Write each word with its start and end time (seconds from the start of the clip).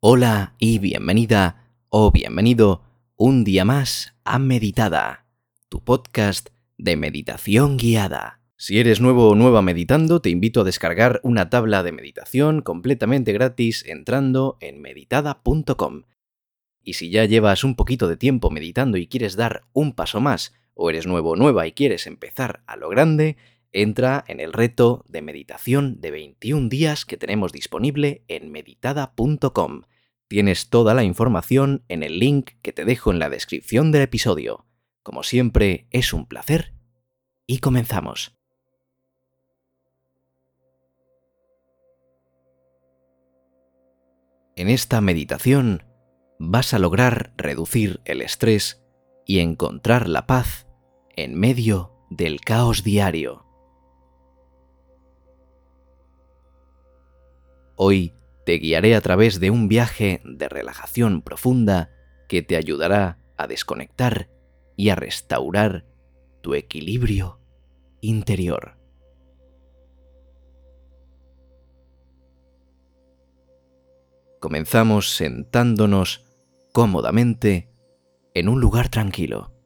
Hola 0.00 0.54
y 0.60 0.78
bienvenida 0.78 1.72
o 1.88 2.12
bienvenido 2.12 2.84
un 3.16 3.42
día 3.42 3.64
más 3.64 4.14
a 4.22 4.38
Meditada, 4.38 5.26
tu 5.68 5.82
podcast 5.82 6.50
de 6.76 6.96
meditación 6.96 7.76
guiada. 7.76 8.40
Si 8.56 8.78
eres 8.78 9.00
nuevo 9.00 9.28
o 9.28 9.34
nueva 9.34 9.60
meditando, 9.60 10.22
te 10.22 10.30
invito 10.30 10.60
a 10.60 10.64
descargar 10.64 11.18
una 11.24 11.50
tabla 11.50 11.82
de 11.82 11.90
meditación 11.90 12.62
completamente 12.62 13.32
gratis 13.32 13.84
entrando 13.88 14.56
en 14.60 14.80
meditada.com. 14.80 16.04
Y 16.80 16.92
si 16.92 17.10
ya 17.10 17.24
llevas 17.24 17.64
un 17.64 17.74
poquito 17.74 18.06
de 18.06 18.16
tiempo 18.16 18.50
meditando 18.50 18.98
y 18.98 19.08
quieres 19.08 19.34
dar 19.34 19.62
un 19.72 19.94
paso 19.94 20.20
más, 20.20 20.54
o 20.74 20.90
eres 20.90 21.08
nuevo 21.08 21.30
o 21.30 21.36
nueva 21.36 21.66
y 21.66 21.72
quieres 21.72 22.06
empezar 22.06 22.62
a 22.68 22.76
lo 22.76 22.88
grande, 22.88 23.36
entra 23.72 24.24
en 24.28 24.40
el 24.40 24.52
reto 24.52 25.04
de 25.08 25.22
meditación 25.22 26.00
de 26.00 26.10
21 26.10 26.68
días 26.68 27.04
que 27.04 27.16
tenemos 27.16 27.52
disponible 27.52 28.24
en 28.28 28.50
meditada.com. 28.50 29.82
Tienes 30.28 30.68
toda 30.68 30.94
la 30.94 31.04
información 31.04 31.84
en 31.88 32.02
el 32.02 32.18
link 32.18 32.50
que 32.62 32.72
te 32.72 32.84
dejo 32.84 33.10
en 33.10 33.18
la 33.18 33.30
descripción 33.30 33.92
del 33.92 34.02
episodio. 34.02 34.66
Como 35.02 35.22
siempre, 35.22 35.86
es 35.90 36.12
un 36.12 36.26
placer. 36.26 36.74
Y 37.46 37.58
comenzamos. 37.58 38.36
En 44.54 44.68
esta 44.68 45.00
meditación 45.00 45.84
vas 46.38 46.74
a 46.74 46.78
lograr 46.78 47.32
reducir 47.36 48.00
el 48.04 48.22
estrés 48.22 48.84
y 49.24 49.38
encontrar 49.38 50.08
la 50.08 50.26
paz 50.26 50.66
en 51.16 51.38
medio 51.38 51.94
del 52.10 52.40
caos 52.40 52.82
diario. 52.82 53.47
Hoy 57.80 58.12
te 58.44 58.54
guiaré 58.54 58.96
a 58.96 59.00
través 59.00 59.38
de 59.38 59.52
un 59.52 59.68
viaje 59.68 60.20
de 60.24 60.48
relajación 60.48 61.22
profunda 61.22 61.92
que 62.28 62.42
te 62.42 62.56
ayudará 62.56 63.20
a 63.36 63.46
desconectar 63.46 64.28
y 64.76 64.88
a 64.88 64.96
restaurar 64.96 65.86
tu 66.40 66.54
equilibrio 66.54 67.40
interior. 68.00 68.76
Comenzamos 74.40 75.12
sentándonos 75.14 76.26
cómodamente 76.72 77.70
en 78.34 78.48
un 78.48 78.60
lugar 78.60 78.88
tranquilo. 78.88 79.57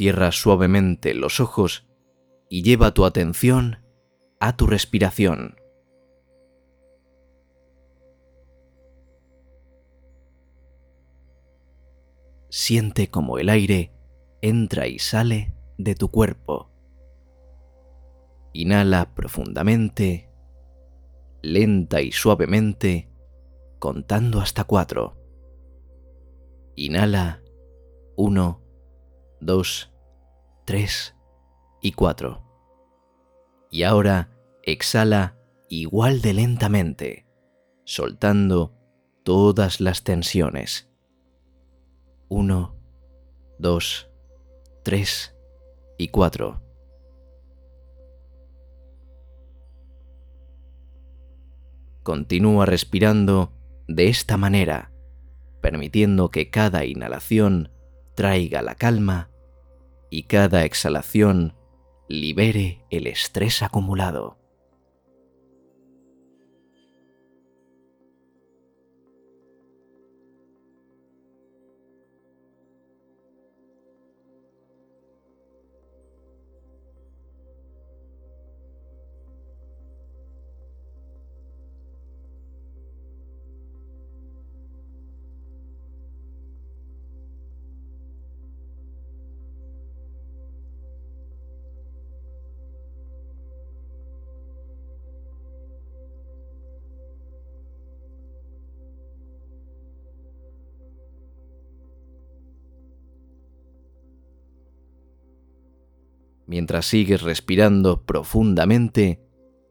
Cierra 0.00 0.32
suavemente 0.32 1.12
los 1.12 1.40
ojos 1.40 1.86
y 2.48 2.62
lleva 2.62 2.94
tu 2.94 3.04
atención 3.04 3.84
a 4.40 4.56
tu 4.56 4.66
respiración. 4.66 5.56
Siente 12.48 13.10
como 13.10 13.36
el 13.36 13.50
aire 13.50 13.92
entra 14.40 14.86
y 14.86 14.98
sale 14.98 15.54
de 15.76 15.94
tu 15.94 16.10
cuerpo. 16.10 16.70
Inhala 18.54 19.14
profundamente, 19.14 20.30
lenta 21.42 22.00
y 22.00 22.10
suavemente, 22.12 23.12
contando 23.78 24.40
hasta 24.40 24.64
cuatro. 24.64 25.18
Inhala 26.74 27.42
uno, 28.16 28.69
dos, 29.40 29.92
3 30.66 31.16
y 31.80 31.92
4. 31.92 32.42
Y 33.70 33.82
ahora 33.84 34.30
exhala 34.62 35.36
igual 35.68 36.20
de 36.20 36.34
lentamente, 36.34 37.26
soltando 37.84 38.74
todas 39.24 39.80
las 39.80 40.04
tensiones. 40.04 40.90
1, 42.28 42.76
2, 43.58 44.10
3 44.84 45.36
y 45.98 46.08
4. 46.08 46.62
Continúa 52.02 52.66
respirando 52.66 53.52
de 53.86 54.08
esta 54.08 54.36
manera, 54.36 54.92
permitiendo 55.60 56.30
que 56.30 56.50
cada 56.50 56.84
inhalación 56.84 57.70
traiga 58.14 58.62
la 58.62 58.74
calma 58.74 59.29
y 60.10 60.24
cada 60.24 60.64
exhalación 60.64 61.56
libere 62.08 62.84
el 62.90 63.06
estrés 63.06 63.62
acumulado. 63.62 64.39
Mientras 106.50 106.86
sigues 106.86 107.22
respirando 107.22 108.04
profundamente, 108.04 109.22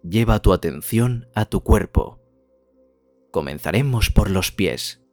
lleva 0.02 0.40
tu 0.40 0.54
atención 0.54 1.28
a 1.36 1.44
tu 1.44 1.62
cuerpo. 1.62 2.22
Comenzaremos 3.32 4.12
por 4.12 4.32
los 4.32 4.54
pies. 4.54 5.04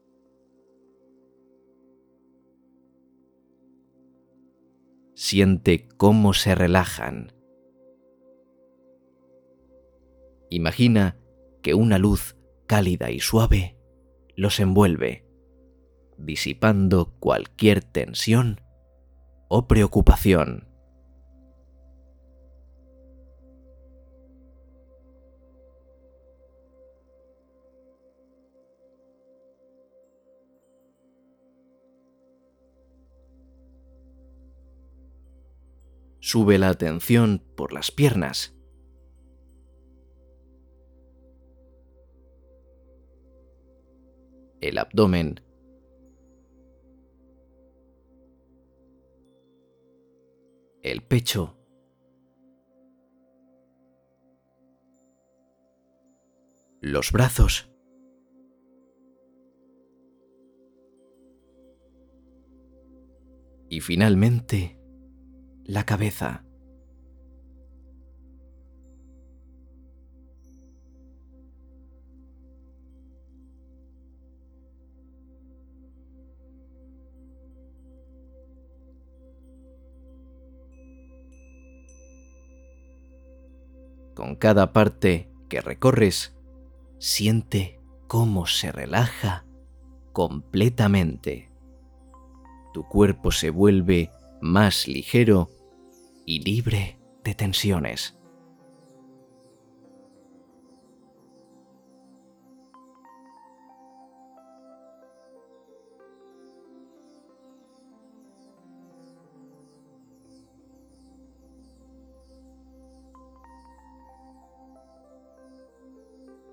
Siente 5.16 5.88
cómo 5.97 6.34
se 6.34 6.54
relajan. 6.54 7.32
Imagina 10.50 11.19
que 11.62 11.75
una 11.75 11.98
luz 11.98 12.37
cálida 12.69 13.10
y 13.10 13.19
suave 13.19 13.77
los 14.37 14.60
envuelve, 14.60 15.27
disipando 16.16 17.16
cualquier 17.19 17.83
tensión 17.83 18.60
o 19.48 19.66
preocupación. 19.66 20.75
Sube 36.36 36.58
la 36.58 36.69
atención 36.69 37.42
por 37.56 37.72
las 37.72 37.91
piernas. 37.91 38.54
El 44.60 44.76
abdomen. 44.76 45.41
El 50.82 51.02
pecho. 51.04 51.56
Los 56.82 57.12
brazos. 57.12 57.71
Y 63.71 63.80
finalmente, 63.80 64.77
la 65.66 65.84
cabeza. 65.84 66.45
Con 84.15 84.36
cada 84.36 84.72
parte 84.72 85.30
que 85.48 85.60
recorres, 85.60 86.34
siente 86.98 87.80
cómo 88.07 88.47
se 88.47 88.72
relaja 88.72 89.45
completamente. 90.13 91.51
Tu 92.72 92.84
cuerpo 92.84 93.30
se 93.30 93.51
vuelve 93.51 94.10
más 94.41 94.89
ligero 94.89 95.51
y 96.27 96.41
libre 96.41 96.97
liberarte 97.27 97.34
tensiones. 97.34 98.17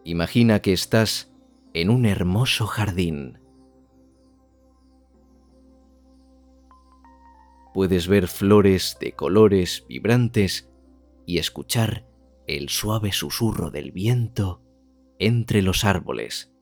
Imagina 0.05 0.61
que 0.61 0.73
estás 0.73 1.31
en 1.73 1.89
un 1.89 2.05
hermoso 2.05 2.67
jardín. 2.67 3.42
Puedes 7.73 8.07
ver 8.07 8.27
flores 8.27 8.97
de 8.99 9.13
colores 9.13 9.85
vibrantes 9.89 10.69
y 11.25 11.39
escuchar 11.39 12.07
el 12.45 12.69
suave 12.69 13.11
susurro 13.11 13.71
del 13.71 13.91
viento 13.91 14.61
entre 15.17 15.61
los 15.61 15.83
árboles. 15.83 16.53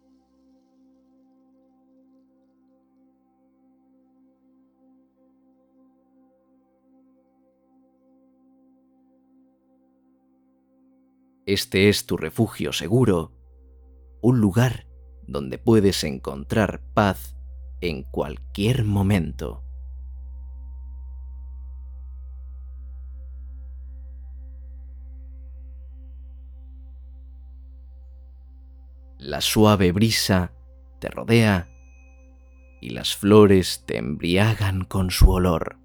Este 11.45 11.89
es 11.89 12.05
tu 12.05 12.15
refugio 12.15 12.71
seguro, 12.71 13.33
un 14.21 14.39
lugar 14.39 14.87
donde 15.27 15.57
puedes 15.57 16.05
encontrar 16.05 16.81
paz 16.93 17.35
en 17.81 18.03
cualquier 18.03 18.85
momento. 18.85 19.65
La 29.31 29.39
suave 29.39 29.93
brisa 29.93 30.51
te 30.99 31.07
rodea 31.07 31.69
y 32.81 32.89
las 32.89 33.15
flores 33.15 33.85
te 33.85 33.97
embriagan 33.97 34.83
con 34.83 35.09
su 35.09 35.29
olor. 35.31 35.77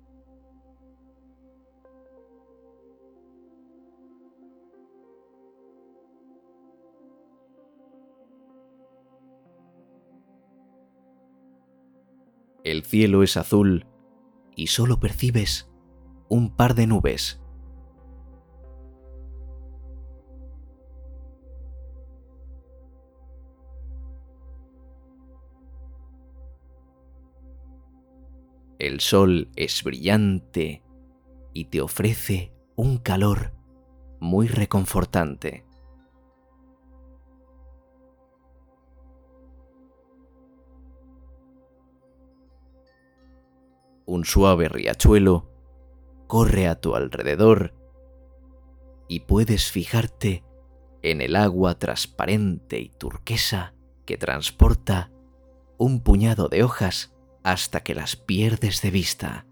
El 12.65 12.83
cielo 12.83 13.23
es 13.23 13.37
azul 13.37 13.87
y 14.57 14.67
solo 14.67 14.99
percibes 14.99 15.71
un 16.29 16.57
par 16.57 16.75
de 16.75 16.89
nubes. 16.89 17.46
El 28.87 29.01
sol 29.01 29.51
es 29.57 29.83
brillante 29.83 30.85
y 31.53 31.65
te 31.65 31.81
ofrece 31.81 32.53
un 32.77 32.99
calor 32.99 33.53
muy 34.21 34.47
reconfortante. 34.47 35.65
un 44.09 44.25
suave 44.25 44.69
riachuelo 44.69 45.51
corre 46.29 46.69
a 46.69 46.81
tu 46.81 46.95
alrededor 46.95 47.75
y 49.09 49.21
puedes 49.21 49.73
fijarte 49.73 50.45
en 51.03 51.21
el 51.21 51.35
agua 51.35 51.77
transparente 51.77 52.79
y 52.79 52.89
turquesa 52.89 53.75
que 54.05 54.17
transporta 54.17 55.11
un 55.77 56.05
puñado 56.05 56.49
de 56.49 56.63
hojas 56.63 57.16
hasta 57.47 57.85
que 57.85 57.95
las 57.95 58.17
pierdes 58.17 58.83
de 58.83 58.91
vista. 58.91 59.47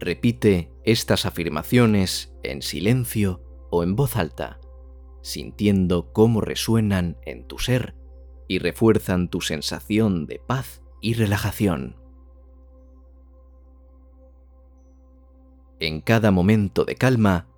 Repite 0.00 0.73
estas 0.84 1.26
afirmaciones 1.26 2.34
en 2.42 2.62
silencio 2.62 3.42
o 3.70 3.82
en 3.82 3.96
voz 3.96 4.16
alta, 4.16 4.60
sintiendo 5.22 6.12
cómo 6.12 6.40
resuenan 6.40 7.16
en 7.24 7.46
tu 7.46 7.58
ser 7.58 7.96
y 8.48 8.58
refuerzan 8.58 9.28
tu 9.28 9.40
sensación 9.40 10.26
de 10.26 10.38
paz 10.38 10.82
y 11.00 11.14
relajación. 11.14 11.96
En 15.80 16.00
cada 16.00 16.30
momento 16.30 16.84
de 16.84 16.94
calma 16.94 17.48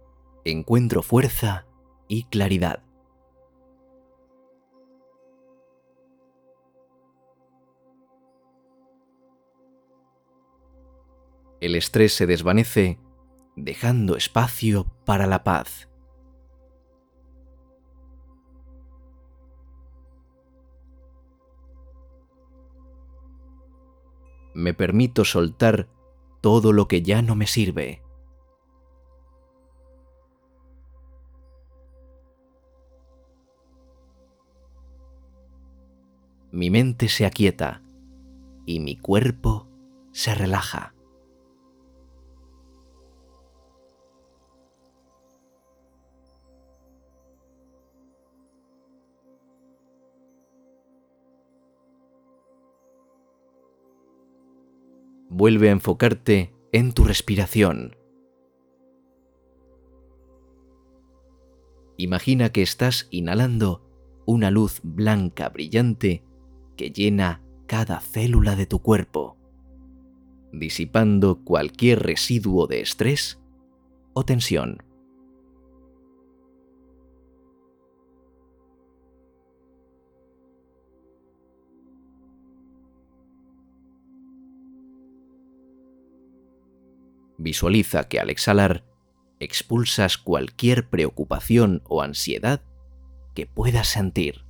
encuentro 0.44 1.02
fuerza 1.02 1.67
y 2.08 2.25
claridad. 2.25 2.87
el 11.61 11.75
estrés 11.75 12.12
se 12.12 12.26
desvanece 12.26 12.99
dejando 13.56 14.16
espacio 14.16 14.86
para 15.04 15.26
la 15.26 15.42
paz. 15.42 15.88
Me 24.54 24.72
permito 24.72 25.24
soltar 25.24 25.88
todo 26.40 26.72
lo 26.72 26.86
que 26.86 27.02
ya 27.02 27.22
no 27.22 27.34
me 27.34 27.46
sirve. 27.46 28.02
Mi 36.52 36.70
mente 36.70 37.08
se 37.08 37.26
aquieta 37.26 37.82
y 38.64 38.80
mi 38.80 38.96
cuerpo 38.96 39.68
se 40.12 40.34
relaja. 40.34 40.95
Vuelve 55.37 55.69
a 55.69 55.73
enfocarte 55.73 56.55
en 56.73 56.93
tu 56.93 57.05
respiración. 57.05 57.95
Imagina 61.99 62.52
que 62.52 62.62
estás 62.62 63.07
inhalando 63.11 63.83
una 64.25 64.50
luz 64.50 64.81
blanca 64.83 65.50
brillante 65.50 66.25
que 66.76 66.90
llena 66.90 67.43
cada 67.66 68.00
célula 68.00 68.57
de 68.57 68.64
tu 68.64 68.81
cuerpo, 68.81 69.37
disipando 70.52 71.45
cualquier 71.45 72.02
residuo 72.02 72.66
de 72.66 72.81
estrés 72.81 73.38
o 74.14 74.25
tensión. 74.25 74.86
Visualiza 87.38 88.09
que 88.09 88.21
al 88.21 88.31
exhalar 88.31 88.85
expulsas 89.40 90.19
cualquier 90.19 90.88
preocupación 90.88 91.83
o 91.85 92.02
ansiedad 92.02 92.62
que 93.35 93.47
puedas 93.47 93.88
sentir. 93.88 94.47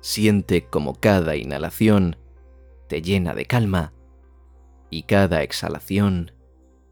Siente 0.00 0.66
como 0.66 1.00
cada 1.00 1.34
inhalación 1.36 2.18
te 2.88 3.00
llena 3.00 3.34
de 3.34 3.46
calma 3.46 3.94
y 4.90 5.04
cada 5.04 5.42
exhalación 5.42 6.32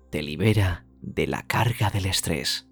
te 0.09 0.23
libera 0.23 0.87
de 1.03 1.27
la 1.27 1.47
carga 1.47 1.91
del 1.91 2.07
estrés. 2.07 2.69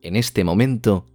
En 0.00 0.16
este 0.16 0.42
momento, 0.42 1.06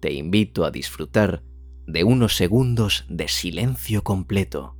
te 0.00 0.12
invito 0.12 0.66
a 0.66 0.70
disfrutar 0.70 1.42
de 1.86 2.04
unos 2.04 2.36
segundos 2.36 3.06
de 3.08 3.28
silencio 3.28 4.04
completo. 4.04 4.76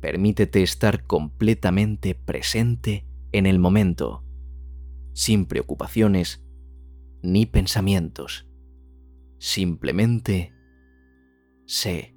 Permítete 0.00 0.62
estar 0.62 1.04
completamente 1.04 2.14
presente 2.14 3.04
en 3.32 3.46
el 3.46 3.58
momento 3.58 4.22
sin 5.20 5.44
preocupaciones 5.44 6.42
ni 7.20 7.44
pensamientos. 7.44 8.48
Simplemente 9.36 10.54
sé. 11.66 12.16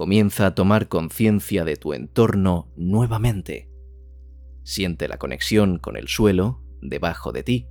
Comienza 0.00 0.46
a 0.46 0.54
tomar 0.54 0.88
conciencia 0.88 1.62
de 1.66 1.76
tu 1.76 1.92
entorno 1.92 2.72
nuevamente. 2.74 3.70
Siente 4.62 5.08
la 5.08 5.18
conexión 5.18 5.78
con 5.78 5.94
el 5.98 6.08
suelo 6.08 6.62
debajo 6.80 7.32
de 7.32 7.42
ti. 7.42 7.68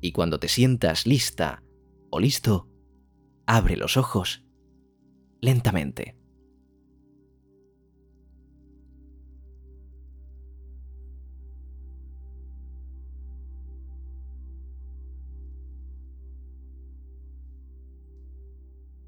Y 0.00 0.10
cuando 0.10 0.40
te 0.40 0.48
sientas 0.48 1.06
lista 1.06 1.62
o 2.10 2.18
listo, 2.18 2.68
abre 3.46 3.76
los 3.76 3.96
ojos 3.96 4.44
lentamente. 5.40 6.18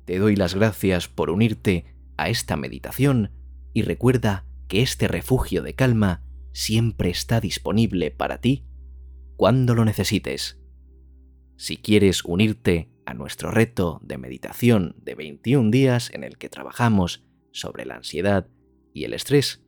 Te 0.08 0.18
doy 0.18 0.36
las 0.36 0.54
gracias 0.54 1.06
por 1.06 1.28
unirte 1.28 1.84
a 2.16 2.30
esta 2.30 2.56
meditación 2.56 3.30
y 3.74 3.82
recuerda 3.82 4.46
que 4.66 4.80
este 4.80 5.06
refugio 5.06 5.62
de 5.62 5.74
calma 5.74 6.24
siempre 6.54 7.10
está 7.10 7.42
disponible 7.42 8.10
para 8.10 8.40
ti 8.40 8.64
cuando 9.36 9.74
lo 9.74 9.84
necesites. 9.84 10.62
Si 11.58 11.76
quieres 11.76 12.24
unirte 12.24 12.88
a 13.04 13.12
nuestro 13.12 13.50
reto 13.50 14.00
de 14.02 14.16
meditación 14.16 14.96
de 14.96 15.14
21 15.14 15.70
días 15.70 16.10
en 16.14 16.24
el 16.24 16.38
que 16.38 16.48
trabajamos 16.48 17.26
sobre 17.52 17.84
la 17.84 17.96
ansiedad 17.96 18.48
y 18.94 19.04
el 19.04 19.12
estrés, 19.12 19.62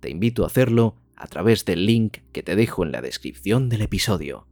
te 0.00 0.10
invito 0.10 0.44
a 0.44 0.48
hacerlo 0.48 1.00
a 1.16 1.26
través 1.26 1.64
del 1.64 1.86
link 1.86 2.18
que 2.32 2.42
te 2.42 2.54
dejo 2.54 2.84
en 2.84 2.92
la 2.92 3.00
descripción 3.00 3.70
del 3.70 3.80
episodio. 3.80 4.46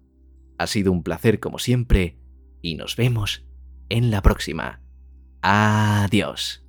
Ha 0.57 0.67
sido 0.67 0.91
un 0.91 1.03
placer 1.03 1.39
como 1.39 1.59
siempre 1.59 2.19
y 2.63 2.77
nos 2.77 2.97
vemos 2.97 3.47
en 3.91 4.11
la 4.11 4.23
próxima. 4.23 4.84
Adiós. 5.47 6.64